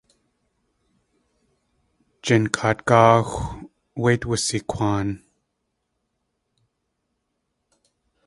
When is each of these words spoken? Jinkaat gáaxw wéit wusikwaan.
Jinkaat 2.23 2.79
gáaxw 2.87 3.35
wéit 4.01 4.21
wusikwaan. 4.29 5.09